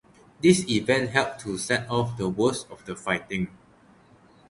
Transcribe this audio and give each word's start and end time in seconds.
This 0.41 0.67
event 0.67 1.11
helped 1.11 1.41
to 1.41 1.59
set 1.59 1.87
off 1.87 2.17
the 2.17 2.27
worst 2.27 2.65
of 2.71 2.83
the 2.85 2.95
fighting. 2.95 3.55